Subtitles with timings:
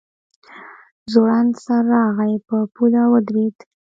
[1.11, 3.57] ځوړند سر راغی په پوله ودرېد.